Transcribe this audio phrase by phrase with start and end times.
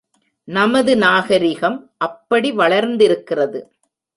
[0.47, 3.71] நமது நாகரிகம் அப்படி வளர்ந்திருக்கிறது.